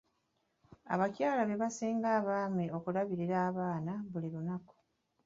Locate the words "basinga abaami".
1.63-2.65